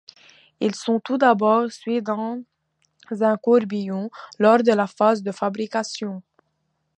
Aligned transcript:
Ils 0.61 0.73
sont 0.73 0.99
tout 0.99 1.19
d'abord 1.19 1.69
cuits 1.69 2.01
dans 2.01 2.41
un 3.11 3.37
court-bouillon 3.37 4.09
lors 4.39 4.63
de 4.63 4.71
la 4.71 4.87
phase 4.87 5.21
de 5.21 5.31
fabrication. 5.31 6.23